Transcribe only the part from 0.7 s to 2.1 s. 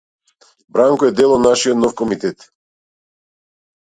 Бранко е дел од нашиот нов